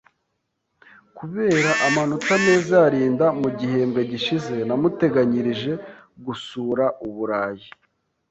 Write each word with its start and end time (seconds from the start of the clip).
Kubera 1.17 1.71
amanota 1.87 2.31
meza 2.45 2.75
ya 2.83 2.89
Linda 2.93 3.27
mu 3.41 3.49
gihembwe 3.59 4.01
gishize, 4.11 4.55
namuteganyirije 4.67 5.71
gusura 6.25 6.85
Uburayi. 7.07 7.67